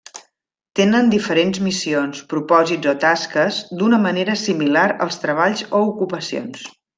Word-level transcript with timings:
Tenen 0.77 1.09
diferents 1.15 1.59
missions, 1.65 2.21
propòsits 2.33 2.91
o 2.93 2.95
tasques, 3.03 3.59
d'una 3.83 4.01
manera 4.07 4.39
similar 4.45 4.87
als 5.09 5.21
treballs 5.27 5.63
o 5.71 5.85
ocupacions. 5.93 6.67